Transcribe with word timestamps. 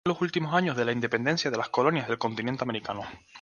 Nació 0.03 0.13
en 0.13 0.15
los 0.15 0.21
últimos 0.23 0.53
años 0.55 0.75
de 0.75 0.83
la 0.83 0.93
independencia 0.93 1.51
de 1.51 1.57
las 1.57 1.69
colonias 1.69 2.07
del 2.07 2.17
continente 2.17 2.63
americano. 2.63 3.01